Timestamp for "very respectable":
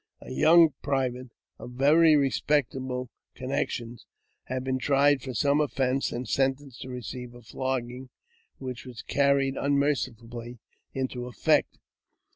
1.73-3.11